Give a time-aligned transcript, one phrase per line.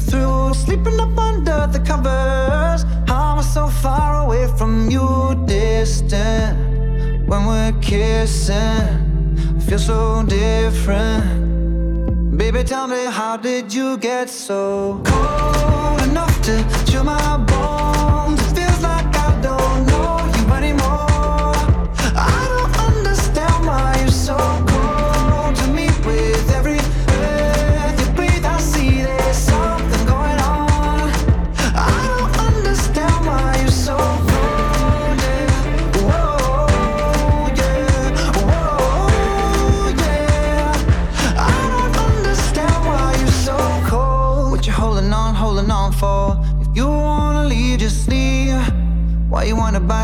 [0.00, 0.54] through.
[0.54, 2.84] Sleeping up under the covers.
[3.08, 6.58] I'm so far away from you, distant?
[7.28, 9.36] When we're kissing,
[9.66, 11.46] feel so different.
[12.36, 18.45] Baby, tell me, how did you get so cold enough to chill my bones?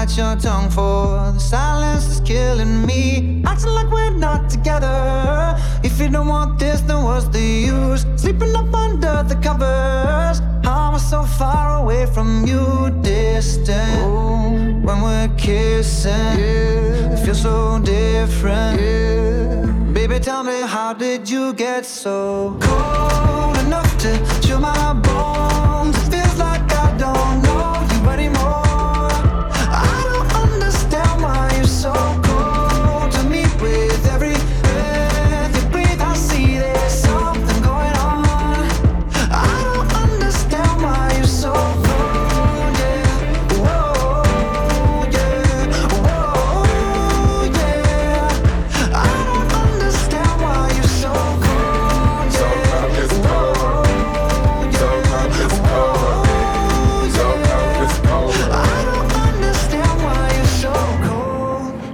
[0.02, 1.32] Bite your tongue for?
[1.32, 3.42] The silence is killing me.
[3.46, 5.56] Acting like we're not together.
[5.84, 8.04] If you don't want this, then what's the use?
[8.16, 10.40] Sleeping up under the covers.
[10.64, 14.84] How am I so far away from you, distant?
[14.84, 16.38] When we're kissing,
[17.12, 18.80] it feels so different.
[19.94, 24.10] Baby, tell me, how did you get so cold enough to
[24.42, 25.96] chill my bones?
[25.96, 27.51] It feels like I don't know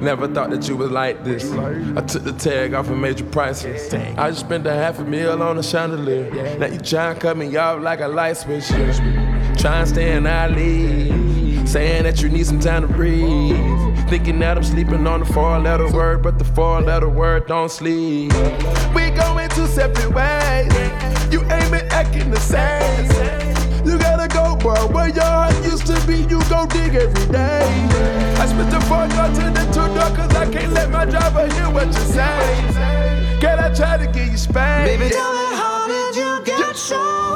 [0.09, 1.53] Never thought that you was like this.
[1.53, 3.93] I took the tag off and made you priceless.
[3.93, 6.57] I just spent a half a meal on a chandelier.
[6.57, 8.69] Now you try and cut me off like a light switch.
[8.69, 11.69] Try and stay in our league.
[11.69, 13.55] Saying that you need some time to breathe.
[14.09, 17.71] Thinking that I'm sleeping on the four letter word, but the four letter word don't
[17.71, 18.33] sleep.
[18.95, 20.73] We going two separate ways.
[21.31, 23.58] You ain't been acting the same.
[23.89, 24.75] You gotta go, boy.
[24.93, 27.65] Where your heart used to be, you go dig every day.
[28.37, 31.47] I spit the fuck out to the two door, cause I can't let my driver
[31.55, 33.39] hear what you say.
[33.41, 35.01] Can I try to get you spanked?
[35.01, 37.28] Baby, tell me how did you get so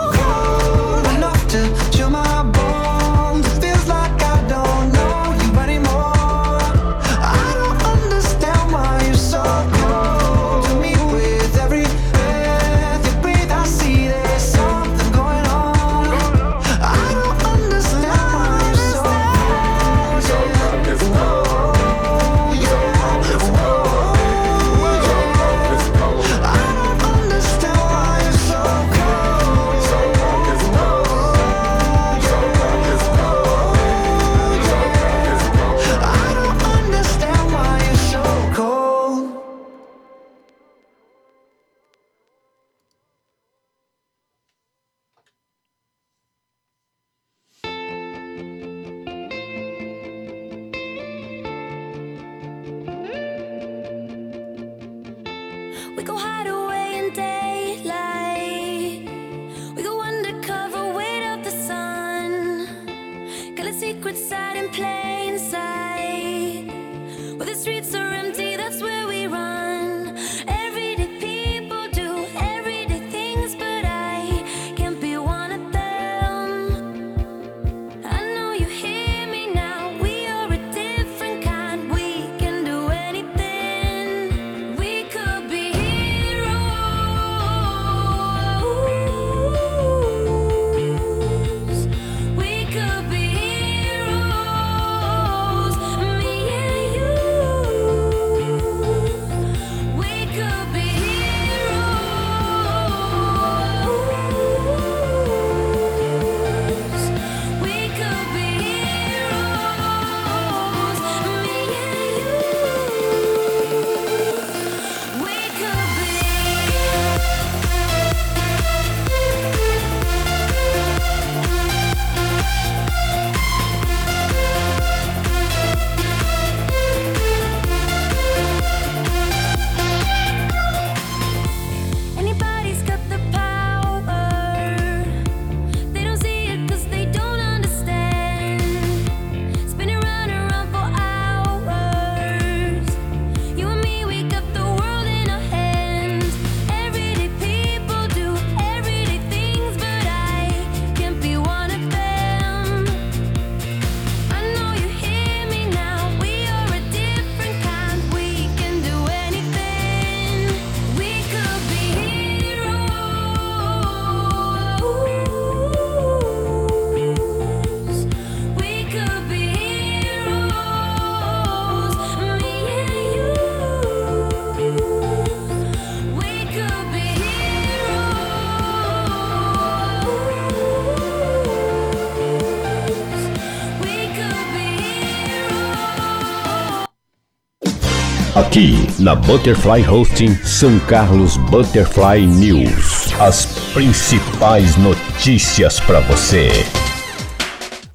[188.47, 193.12] Aqui na Butterfly Hosting São Carlos Butterfly News.
[193.21, 196.49] As principais notícias para você.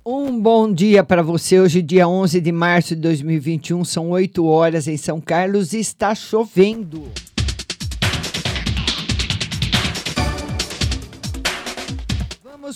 [0.05, 1.59] Um bom dia para você.
[1.59, 6.15] Hoje, dia 11 de março de 2021, são 8 horas em São Carlos e está
[6.15, 7.03] chovendo.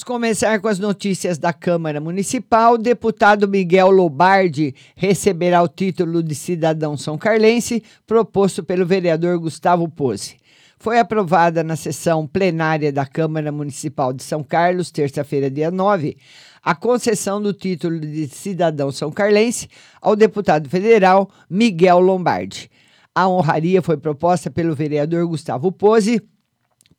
[0.02, 2.74] Vamos começar com as notícias da Câmara Municipal.
[2.74, 9.88] O deputado Miguel Lobardi receberá o título de cidadão são carlense proposto pelo vereador Gustavo
[9.88, 10.38] Pose.
[10.80, 16.18] Foi aprovada na sessão plenária da Câmara Municipal de São Carlos, terça-feira, dia 9,
[16.64, 19.68] a concessão do título de cidadão são carlense
[20.02, 22.72] ao deputado federal Miguel Lombardi.
[23.14, 26.20] A honraria foi proposta pelo vereador Gustavo Pose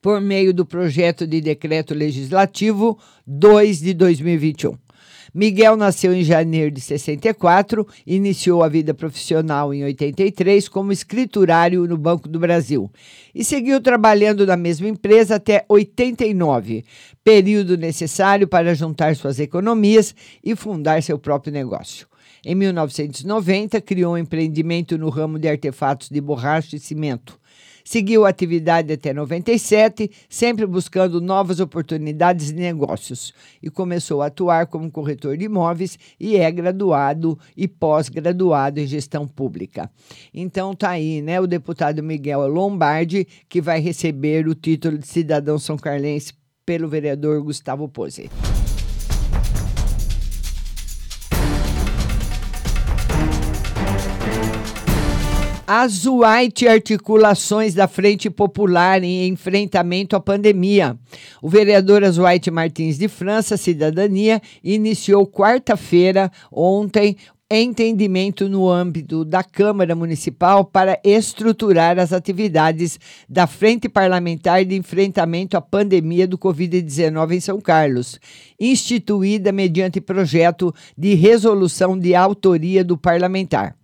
[0.02, 4.76] por meio do projeto de decreto legislativo 2 de 2021.
[5.34, 11.96] Miguel nasceu em janeiro de 64, iniciou a vida profissional em 83 como escriturário no
[11.96, 12.90] Banco do Brasil
[13.34, 16.84] e seguiu trabalhando na mesma empresa até 89,
[17.24, 20.14] período necessário para juntar suas economias
[20.44, 22.06] e fundar seu próprio negócio.
[22.44, 27.40] Em 1990, criou um empreendimento no ramo de artefatos de borracha e cimento
[27.84, 33.32] Seguiu a atividade até 97, sempre buscando novas oportunidades de negócios
[33.62, 39.26] e começou a atuar como corretor de imóveis e é graduado e pós-graduado em gestão
[39.26, 39.90] pública.
[40.32, 45.58] Então tá aí, né, o deputado Miguel Lombardi que vai receber o título de cidadão
[45.58, 46.32] são carlense
[46.64, 48.30] pelo vereador Gustavo Pose.
[55.74, 60.98] As White articulações da Frente Popular em enfrentamento à pandemia.
[61.40, 67.16] O vereador Azuaite Martins de França, Cidadania, iniciou quarta-feira, ontem,
[67.50, 75.56] entendimento no âmbito da Câmara Municipal para estruturar as atividades da Frente Parlamentar de Enfrentamento
[75.56, 78.20] à Pandemia do Covid-19 em São Carlos,
[78.60, 83.74] instituída mediante projeto de resolução de autoria do parlamentar.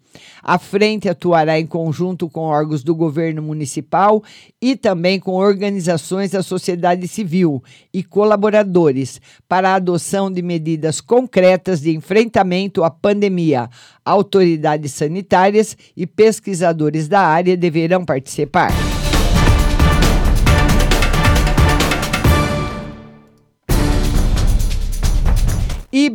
[0.42, 4.22] A frente atuará em conjunto com órgãos do governo municipal
[4.60, 7.62] e também com organizações da sociedade civil
[7.92, 13.68] e colaboradores para a adoção de medidas concretas de enfrentamento à pandemia.
[14.04, 18.72] Autoridades sanitárias e pesquisadores da área deverão participar.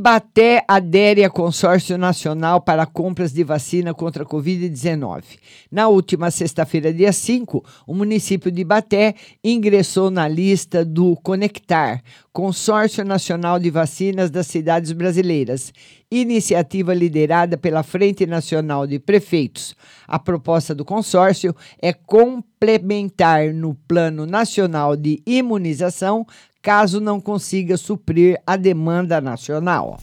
[0.04, 5.24] Ibaté adere a consórcio nacional para compras de vacina contra a Covid-19.
[5.72, 13.06] Na última sexta-feira, dia 5, o município de Ibaté ingressou na lista do Conectar, Consórcio
[13.06, 15.72] Nacional de Vacinas das Cidades Brasileiras,
[16.12, 19.74] iniciativa liderada pela Frente Nacional de Prefeitos.
[20.06, 26.28] A proposta do consórcio é complementar no Plano Nacional de Imunização
[26.64, 30.00] caso não consiga suprir a demanda nacional.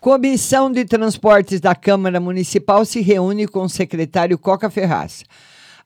[0.00, 5.24] Comissão de Transportes da Câmara Municipal se reúne com o secretário Coca Ferraz.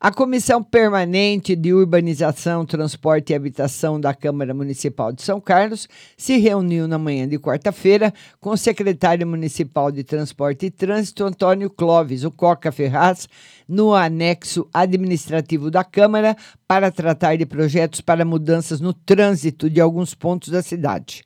[0.02, 6.38] A Comissão Permanente de Urbanização, Transporte e Habitação da Câmara Municipal de São Carlos se
[6.38, 12.24] reuniu na manhã de quarta-feira com o secretário municipal de Transporte e Trânsito, Antônio Clóvis,
[12.24, 13.28] o Coca Ferraz,
[13.68, 16.34] no anexo administrativo da Câmara
[16.66, 21.22] para tratar de projetos para mudanças no trânsito de alguns pontos da cidade.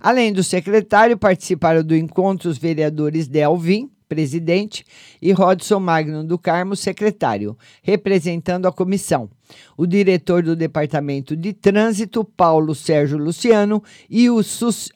[0.00, 4.84] Além do secretário, participaram do encontro os vereadores Delvin, presidente,
[5.20, 9.28] e Rodson Magno do Carmo, secretário, representando a comissão.
[9.76, 14.40] O diretor do Departamento de Trânsito, Paulo Sérgio Luciano, e o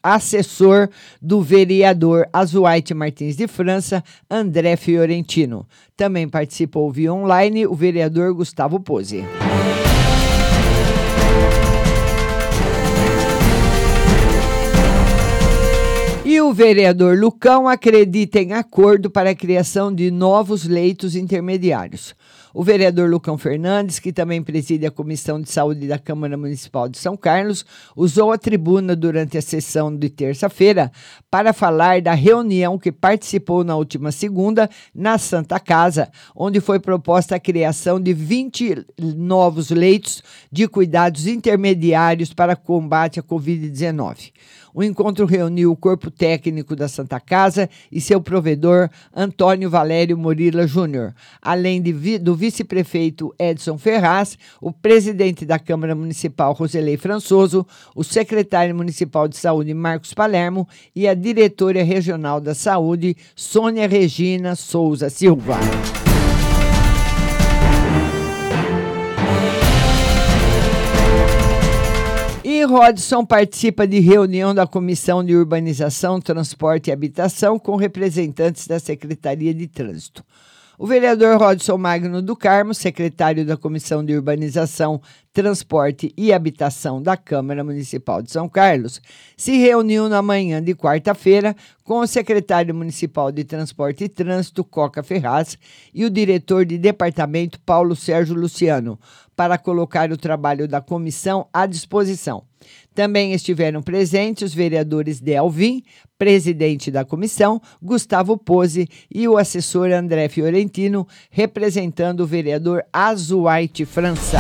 [0.03, 0.89] assessor
[1.21, 5.67] do vereador Azuaite Martins de França, André Fiorentino.
[5.97, 9.25] Também participou via online o vereador Gustavo Pose.
[16.53, 22.15] O vereador Lucão acredita em acordo para a criação de novos leitos intermediários.
[22.55, 26.99] O vereador Lucão Fernandes, que também preside a Comissão de Saúde da Câmara Municipal de
[26.99, 27.65] São Carlos,
[27.97, 30.93] usou a tribuna durante a sessão de terça-feira
[31.31, 37.37] para falar da reunião que participou na última segunda na Santa Casa, onde foi proposta
[37.37, 44.31] a criação de 20 novos leitos de cuidados intermediários para combate à Covid-19.
[44.75, 50.67] O encontro reuniu o corpo técnico da Santa Casa e seu provedor, Antônio Valério Morila
[50.67, 58.03] Júnior, além de, do vice-prefeito Edson Ferraz, o presidente da Câmara Municipal Roselei Françoso, o
[58.03, 65.09] secretário municipal de saúde Marcos Palermo e a diretora regional da saúde Sônia Regina Souza
[65.09, 65.57] Silva.
[72.43, 78.81] E Rodson participa de reunião da Comissão de Urbanização, Transporte e Habitação com representantes da
[78.81, 80.25] Secretaria de Trânsito.
[80.79, 87.15] O vereador Rodson Magno do Carmo, secretário da Comissão de Urbanização, Transporte e Habitação da
[87.15, 88.99] Câmara Municipal de São Carlos,
[89.37, 95.03] se reuniu na manhã de quarta-feira com o secretário municipal de Transporte e Trânsito, Coca
[95.03, 95.59] Ferraz,
[95.93, 98.99] e o diretor de departamento, Paulo Sérgio Luciano,
[99.37, 102.45] para colocar o trabalho da comissão à disposição.
[102.95, 105.83] Também estiveram presentes os vereadores Delvin,
[106.19, 114.39] presidente da comissão, Gustavo Pose e o assessor André Fiorentino, representando o vereador Azuaite França.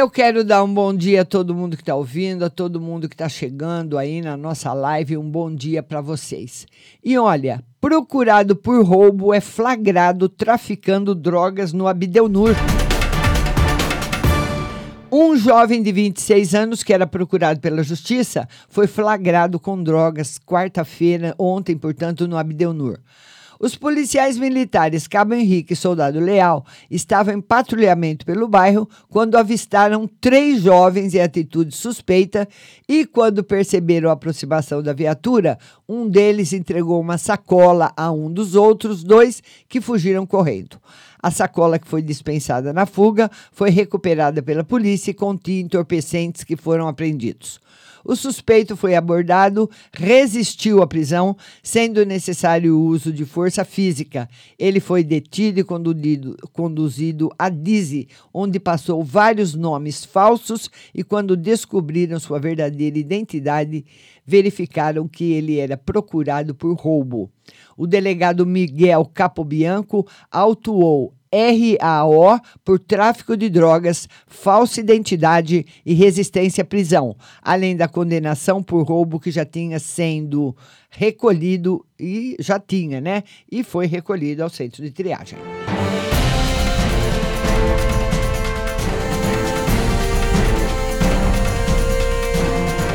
[0.00, 3.06] Eu quero dar um bom dia a todo mundo que está ouvindo, a todo mundo
[3.06, 5.18] que está chegando aí na nossa live.
[5.18, 6.66] Um bom dia para vocês.
[7.04, 12.54] E olha, procurado por roubo é flagrado traficando drogas no Abdelnur.
[15.12, 21.34] Um jovem de 26 anos, que era procurado pela justiça, foi flagrado com drogas quarta-feira,
[21.38, 22.98] ontem, portanto, no Abdelnur.
[23.62, 30.08] Os policiais militares Cabo Henrique e Soldado Leal estavam em patrulhamento pelo bairro quando avistaram
[30.18, 32.48] três jovens em atitude suspeita
[32.88, 38.54] e, quando perceberam a aproximação da viatura, um deles entregou uma sacola a um dos
[38.54, 40.80] outros dois que fugiram correndo.
[41.22, 46.56] A sacola que foi dispensada na fuga foi recuperada pela polícia e continha entorpecentes que
[46.56, 47.60] foram apreendidos.
[48.04, 54.28] O suspeito foi abordado, resistiu à prisão, sendo necessário o uso de força física.
[54.58, 61.36] Ele foi detido e conduzido, conduzido a Dize, onde passou vários nomes falsos e, quando
[61.36, 63.84] descobriram sua verdadeira identidade,
[64.24, 67.30] verificaram que ele era procurado por roubo.
[67.76, 76.64] O delegado Miguel Capobianco autuou RAO por tráfico de drogas, falsa identidade e resistência à
[76.64, 80.56] prisão, além da condenação por roubo que já tinha sendo
[80.90, 83.22] recolhido e já tinha, né?
[83.50, 85.38] E foi recolhido ao centro de triagem.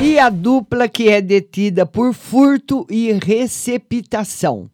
[0.01, 4.69] E a dupla que é detida por furto e receptação.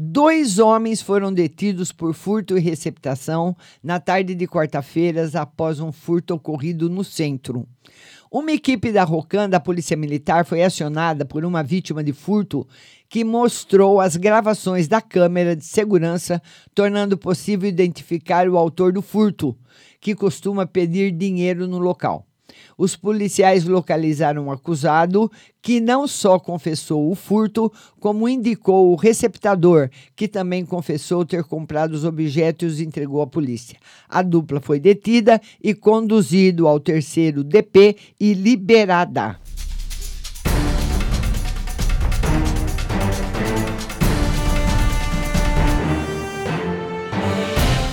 [0.00, 6.34] Dois homens foram detidos por furto e receptação na tarde de quarta-feira após um furto
[6.34, 7.66] ocorrido no centro.
[8.30, 12.64] Uma equipe da Rocan, da Polícia Militar, foi acionada por uma vítima de furto
[13.08, 16.40] que mostrou as gravações da câmera de segurança,
[16.72, 19.58] tornando possível identificar o autor do furto,
[20.00, 22.27] que costuma pedir dinheiro no local.
[22.78, 25.28] Os policiais localizaram o acusado,
[25.60, 31.94] que não só confessou o furto, como indicou o receptador, que também confessou ter comprado
[31.94, 33.76] os objetos e entregou à polícia.
[34.08, 39.40] A dupla foi detida e conduzido ao terceiro DP e liberada.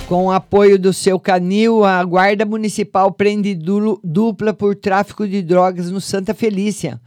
[0.08, 3.58] Com o apoio do seu canil, a Guarda Municipal prende
[4.04, 7.00] dupla por tráfico de drogas no Santa Felícia.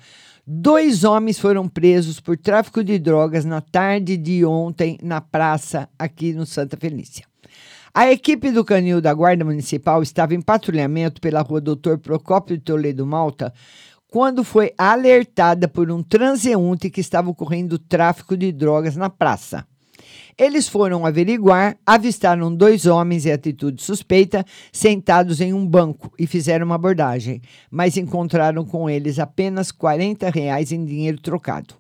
[0.45, 6.33] Dois homens foram presos por tráfico de drogas na tarde de ontem na praça aqui
[6.33, 7.23] no Santa Felícia.
[7.93, 12.63] A equipe do canil da Guarda Municipal estava em patrulhamento pela rua Doutor Procópio de
[12.63, 13.53] Toledo Malta
[14.09, 19.65] quando foi alertada por um transeunte que estava ocorrendo tráfico de drogas na praça.
[20.39, 26.65] Eles foram averiguar, avistaram dois homens em atitude suspeita sentados em um banco e fizeram
[26.65, 31.75] uma abordagem, mas encontraram com eles apenas 40 reais em dinheiro trocado.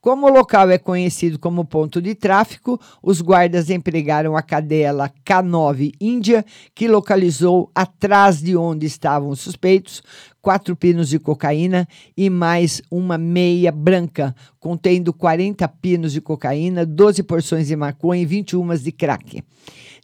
[0.00, 5.94] Como o local é conhecido como ponto de tráfico, os guardas empregaram a cadela K9
[6.00, 10.02] Índia, que localizou atrás de onde estavam os suspeitos
[10.46, 17.24] quatro pinos de cocaína e mais uma meia branca, contendo 40 pinos de cocaína, 12
[17.24, 19.42] porções de maconha e 21 de crack.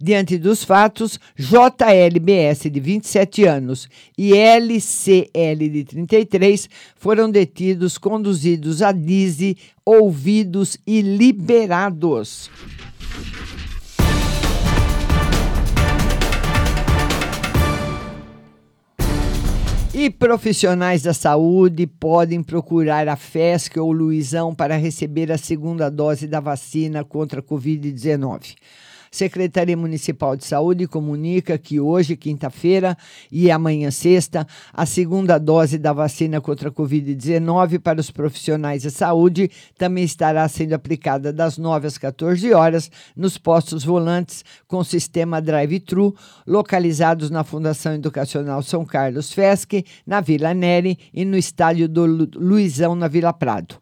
[0.01, 8.91] Diante dos fatos, JLBS, de 27 anos, e LCL, de 33, foram detidos, conduzidos a
[8.91, 12.51] DISE, ouvidos e liberados.
[19.95, 26.27] E profissionais da saúde podem procurar a FESC ou Luizão para receber a segunda dose
[26.27, 28.55] da vacina contra a Covid-19.
[29.13, 32.97] Secretaria Municipal de Saúde comunica que hoje, quinta-feira,
[33.31, 38.91] e amanhã, sexta, a segunda dose da vacina contra a Covid-19 para os profissionais da
[38.91, 45.43] saúde também estará sendo aplicada das 9 às 14 horas nos postos volantes com sistema
[45.43, 46.17] drive-thru,
[46.47, 52.95] localizados na Fundação Educacional São Carlos FESC, na Vila Neri e no Estádio do Luizão,
[52.95, 53.82] na Vila Prado.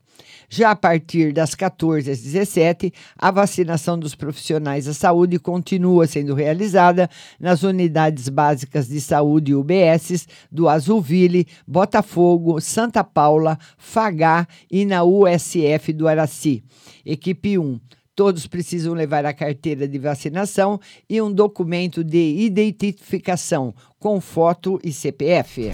[0.52, 6.34] Já a partir das 14 às 17, a vacinação dos profissionais da saúde continua sendo
[6.34, 15.04] realizada nas unidades básicas de saúde UBSs do Azulville, Botafogo, Santa Paula, Fagá e na
[15.04, 16.64] USF do Araci.
[17.06, 17.78] Equipe 1.
[18.16, 24.92] Todos precisam levar a carteira de vacinação e um documento de identificação com foto e
[24.92, 25.70] CPF.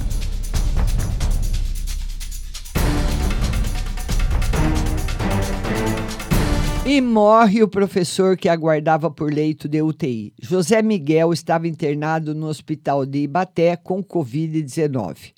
[6.89, 10.33] E morre o professor que aguardava por leito de UTI.
[10.41, 15.33] José Miguel estava internado no hospital de Ibaté com Covid-19.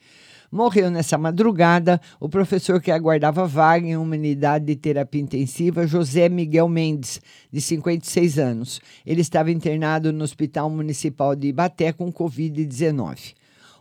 [0.52, 6.28] Morreu nessa madrugada o professor que aguardava vaga em uma unidade de terapia intensiva, José
[6.28, 7.18] Miguel Mendes,
[7.50, 8.80] de 56 anos.
[9.06, 13.32] Ele estava internado no Hospital Municipal de Ibaté com Covid-19.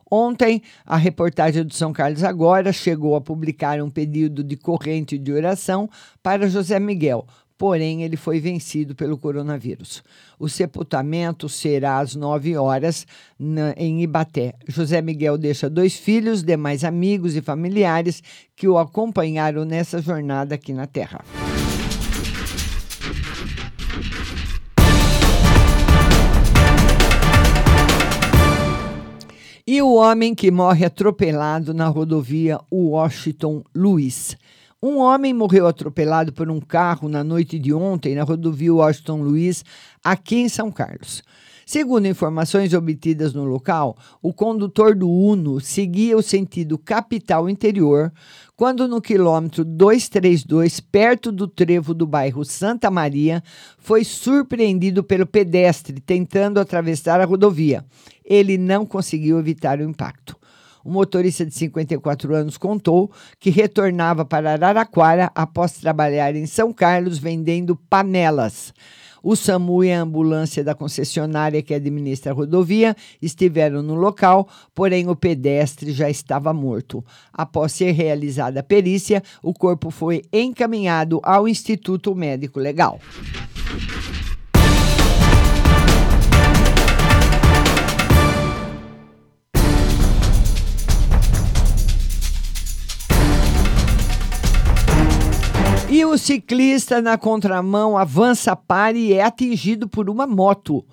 [0.10, 5.34] Ontem, a reportagem do São Carlos Agora chegou a publicar um pedido de corrente de
[5.34, 5.90] oração
[6.24, 7.28] para José Miguel,
[7.58, 10.04] porém ele foi vencido pelo coronavírus.
[10.40, 13.08] O sepultamento será às 9 horas
[13.40, 14.54] na, em Ibaté.
[14.68, 18.22] José Miguel deixa dois filhos, demais amigos e familiares
[18.56, 21.24] que o acompanharam nessa jornada aqui na Terra.
[29.70, 34.38] E o homem que morre atropelado na rodovia Washington Luiz.
[34.80, 39.66] Um homem morreu atropelado por um carro na noite de ontem na rodovia Washington Luiz,
[40.04, 41.24] aqui em São Carlos.
[41.66, 48.14] Segundo informações obtidas no local, o condutor do Uno seguia o sentido capital interior
[48.56, 53.44] quando no quilômetro 232, perto do trevo do bairro Santa Maria,
[53.80, 57.84] foi surpreendido pelo pedestre tentando atravessar a rodovia.
[58.24, 60.38] Ele não conseguiu evitar o impacto.
[60.88, 67.18] O motorista de 54 anos contou que retornava para Araraquara após trabalhar em São Carlos
[67.18, 68.74] vendendo panelas.
[69.22, 75.10] O SAMU e a ambulância da concessionária que administra a rodovia estiveram no local, porém
[75.10, 77.04] o pedestre já estava morto.
[77.34, 82.98] Após ser realizada a perícia, o corpo foi encaminhado ao Instituto Médico Legal.
[95.98, 100.86] E o ciclista na contramão avança para e é atingido por uma moto.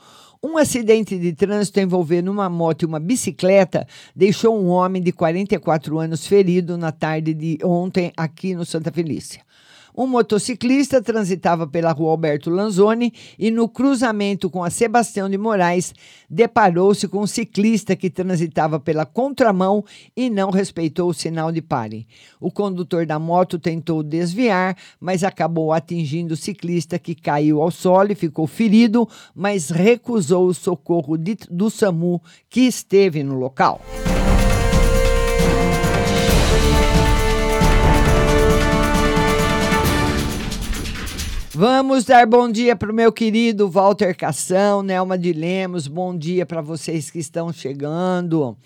[0.43, 3.87] Um acidente de trânsito envolvendo uma moto e uma bicicleta
[4.17, 9.43] deixou um homem de 44 anos ferido na tarde de ontem aqui no Santa Felícia.
[9.97, 15.95] Um motociclista transitava pela rua Alberto Lanzoni e, no cruzamento com a Sebastião de Moraes,
[16.29, 19.85] deparou-se com um ciclista que transitava pela contramão
[20.17, 22.09] e não respeitou o sinal de pare.
[22.41, 28.11] O condutor da moto tentou desviar, mas acabou atingindo o ciclista que caiu ao solo
[28.11, 33.81] e ficou ferido, mas recusou o socorro de, do SAMU que esteve no local.
[41.57, 46.45] Vamos dar bom dia para o meu querido Walter Cação, Nelma de Lemos, bom dia
[46.45, 48.57] para vocês que estão chegando.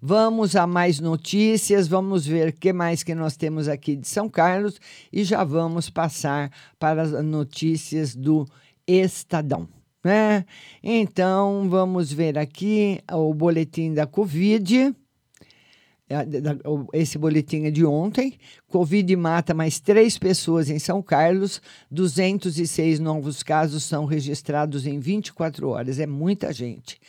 [0.00, 4.26] Vamos a mais notícias, vamos ver o que mais que nós temos aqui de São
[4.26, 4.80] Carlos
[5.12, 8.46] e já vamos passar para as notícias do
[8.86, 9.68] Estadão.
[10.02, 10.46] Né?
[10.82, 14.96] Então, vamos ver aqui o boletim da Covid.
[16.10, 18.34] É, esse boletim é de ontem.
[18.66, 21.62] Covid mata mais três pessoas em São Carlos.
[21.88, 26.00] 206 novos casos são registrados em 24 horas.
[26.00, 27.00] É muita gente.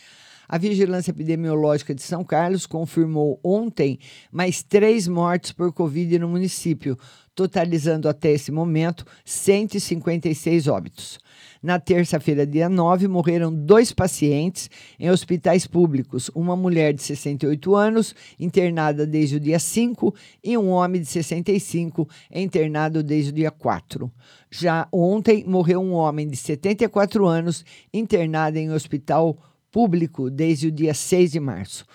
[0.48, 3.98] A Vigilância Epidemiológica de São Carlos confirmou ontem
[4.32, 6.96] mais três mortes por Covid no município,
[7.34, 11.18] totalizando até esse momento 156 óbitos.
[11.62, 14.68] Na terça-feira, dia 9, morreram dois pacientes
[15.00, 20.12] em hospitais públicos: uma mulher de 68 anos, internada desde o dia 5,
[20.44, 24.12] e um homem de 65, internado desde o dia 4.
[24.50, 29.38] Já ontem, morreu um homem de 74 anos, internado em hospital
[29.72, 31.86] público desde o dia 6 de março.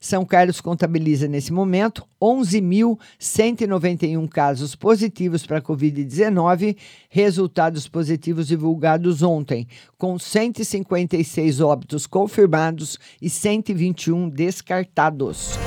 [0.00, 6.74] São Carlos contabiliza nesse momento 11.191 casos positivos para Covid-19,
[7.10, 15.58] resultados positivos divulgados ontem, com 156 óbitos confirmados e 121 descartados.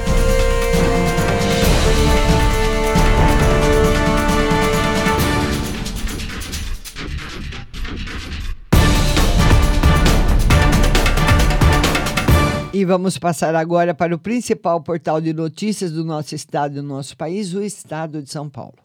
[12.83, 16.83] E vamos passar agora para o principal portal de notícias do nosso estado e do
[16.83, 18.75] nosso país, o Estado de São Paulo.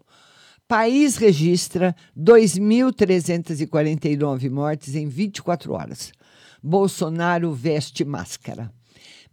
[0.69, 6.13] País registra 2.349 mortes em 24 horas.
[6.63, 8.73] Bolsonaro veste máscara.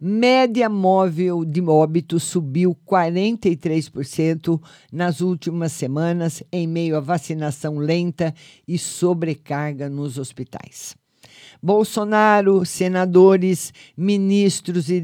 [0.01, 4.59] Média móvel de óbito subiu 43%
[4.91, 8.33] nas últimas semanas, em meio à vacinação lenta
[8.67, 10.97] e sobrecarga nos hospitais.
[11.61, 15.01] Bolsonaro, senadores, ministros e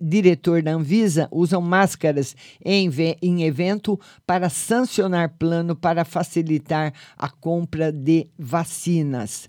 [0.00, 2.90] diretor da Anvisa usam máscaras em,
[3.22, 9.48] em evento para sancionar plano para facilitar a compra de vacinas.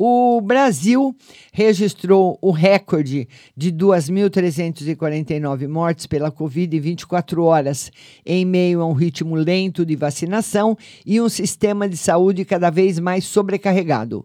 [0.00, 1.12] O Brasil
[1.52, 7.90] registrou o recorde de 2.349 mortes pela Covid em 24 horas,
[8.24, 13.00] em meio a um ritmo lento de vacinação e um sistema de saúde cada vez
[13.00, 14.24] mais sobrecarregado.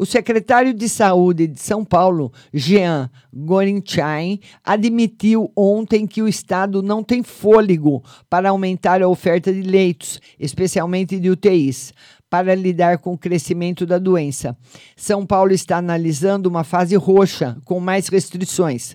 [0.00, 7.04] O secretário de Saúde de São Paulo, Jean Gorinchain, admitiu ontem que o Estado não
[7.04, 11.92] tem fôlego para aumentar a oferta de leitos, especialmente de UTIs
[12.30, 14.56] para lidar com o crescimento da doença.
[14.96, 18.94] São Paulo está analisando uma fase roxa, com mais restrições.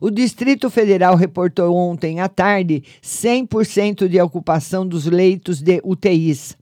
[0.00, 6.56] O Distrito Federal reportou ontem à tarde 100% de ocupação dos leitos de UTIs.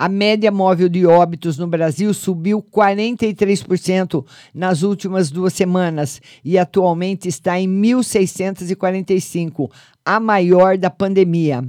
[0.00, 7.28] A média móvel de óbitos no Brasil subiu 43% nas últimas duas semanas e atualmente
[7.28, 9.70] está em 1.645,
[10.02, 11.62] a maior da pandemia.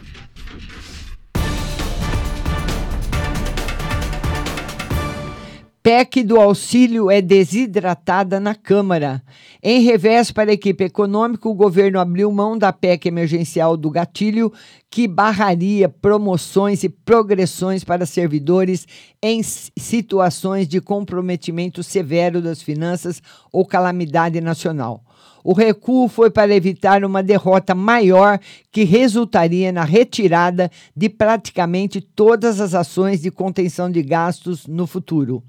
[5.85, 9.21] PEC do auxílio é desidratada na Câmara.
[9.61, 14.51] Em revés para a equipe econômica, o governo abriu mão da PEC emergencial do gatilho,
[14.89, 18.87] que barraria promoções e progressões para servidores
[19.21, 23.21] em situações de comprometimento severo das finanças
[23.53, 25.03] ou calamidade nacional.
[25.43, 28.39] O recuo foi para evitar uma derrota maior
[28.71, 35.43] que resultaria na retirada de praticamente todas as ações de contenção de gastos no futuro.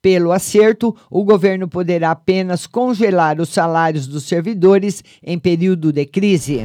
[0.00, 6.62] Pelo acerto, o governo poderá apenas congelar os salários dos servidores em período de crise.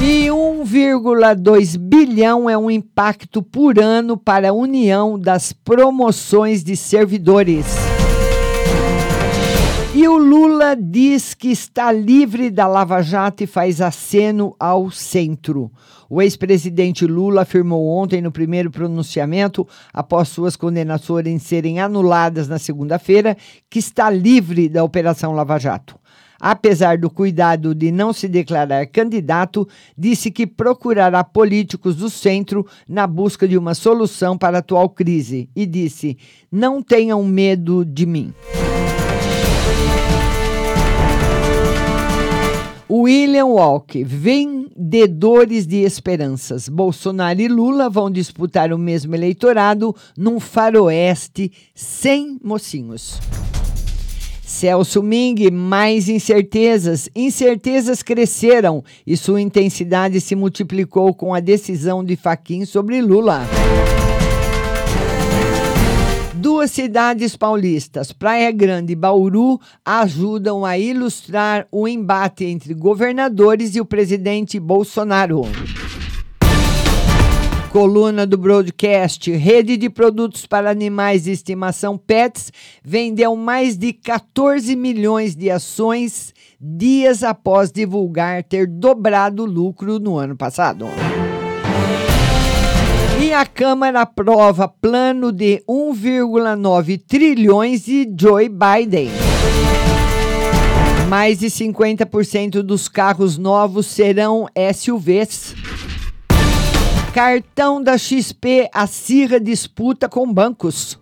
[0.00, 7.77] E 1,2 bilhão é um impacto por ano para a União das Promoções de Servidores.
[9.94, 15.72] E o Lula diz que está livre da Lava Jato e faz aceno ao centro.
[16.10, 23.34] O ex-presidente Lula afirmou ontem no primeiro pronunciamento, após suas condenações serem anuladas na segunda-feira,
[23.70, 25.98] que está livre da Operação Lava Jato.
[26.38, 33.06] Apesar do cuidado de não se declarar candidato, disse que procurará políticos do centro na
[33.06, 36.16] busca de uma solução para a atual crise e disse:
[36.52, 38.32] Não tenham medo de mim.
[42.90, 46.68] William Walk, vendedores de esperanças.
[46.68, 53.20] Bolsonaro e Lula vão disputar o mesmo eleitorado num faroeste sem mocinhos.
[54.42, 57.08] Celso Ming, mais incertezas.
[57.14, 63.46] Incertezas cresceram e sua intensidade se multiplicou com a decisão de Faquin sobre Lula.
[66.38, 73.80] Duas cidades paulistas, Praia Grande e Bauru, ajudam a ilustrar o embate entre governadores e
[73.80, 75.42] o presidente Bolsonaro.
[77.72, 82.52] Coluna do broadcast: Rede de produtos para animais de estimação Pets
[82.84, 90.16] vendeu mais de 14 milhões de ações dias após divulgar ter dobrado o lucro no
[90.16, 90.86] ano passado.
[93.28, 99.10] E a Câmara aprova plano de 1,9 trilhões de Joe Biden.
[101.10, 105.54] Mais de 50% dos carros novos serão SUVs.
[107.12, 110.98] Cartão da XP acirra disputa com bancos.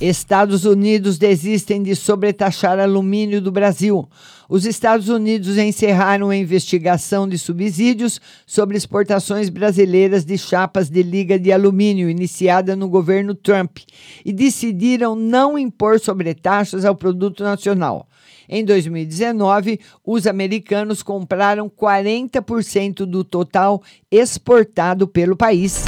[0.00, 4.08] Estados Unidos desistem de sobretaxar alumínio do Brasil.
[4.48, 11.38] Os Estados Unidos encerraram a investigação de subsídios sobre exportações brasileiras de chapas de liga
[11.38, 13.78] de alumínio iniciada no governo Trump
[14.24, 18.06] e decidiram não impor sobretaxas ao produto nacional.
[18.48, 25.84] Em 2019, os americanos compraram 40% do total exportado pelo país.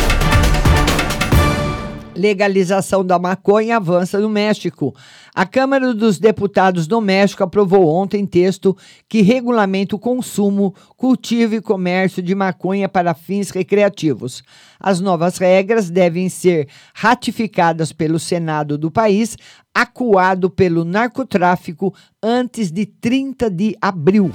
[2.17, 4.95] Legalização da maconha avança no México.
[5.35, 8.77] A Câmara dos Deputados do México aprovou ontem texto
[9.09, 14.43] que regulamenta o consumo, cultivo e comércio de maconha para fins recreativos.
[14.81, 19.37] As novas regras devem ser ratificadas pelo Senado do país,
[19.75, 24.33] acuado pelo narcotráfico, antes de 30 de abril.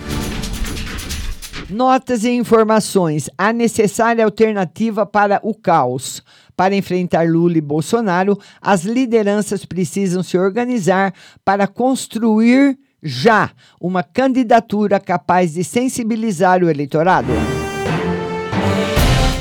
[1.72, 3.30] Notas e informações.
[3.38, 6.22] A necessária alternativa para o caos.
[6.62, 11.12] Para enfrentar Lula e Bolsonaro, as lideranças precisam se organizar
[11.44, 13.50] para construir já
[13.82, 17.34] uma candidatura capaz de sensibilizar o eleitorado.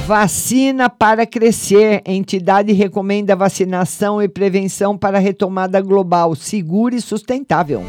[0.07, 2.01] Vacina para crescer.
[2.07, 7.85] Entidade recomenda vacinação e prevenção para retomada global segura e sustentável.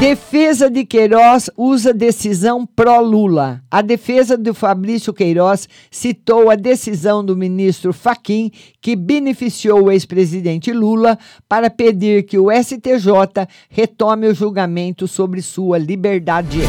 [0.00, 3.62] Defesa de Queiroz usa decisão pró-Lula.
[3.70, 10.72] A defesa do Fabrício Queiroz citou a decisão do ministro Faquim, que beneficiou o ex-presidente
[10.72, 16.60] Lula, para pedir que o STJ retome o julgamento sobre sua liberdade.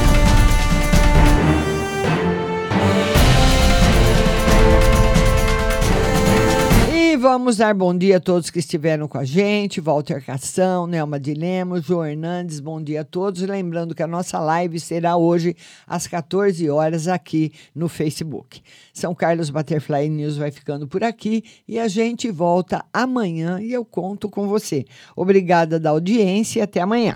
[7.22, 9.80] Vamos dar bom dia a todos que estiveram com a gente.
[9.80, 13.44] Walter Cação, Nelma de Lemos, João Hernandes, bom dia a todos.
[13.44, 15.56] Lembrando que a nossa live será hoje
[15.86, 18.64] às 14 horas aqui no Facebook.
[18.92, 23.86] São Carlos Butterfly News vai ficando por aqui e a gente volta amanhã e eu
[23.86, 24.84] conto com você.
[25.16, 27.16] Obrigada da audiência e até amanhã.